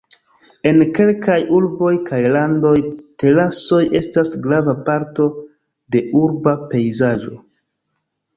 [0.69, 2.73] En kelkaj urboj kaj landoj
[3.25, 5.29] terasoj estas grava parto
[5.97, 7.39] de urba pejzaĝo.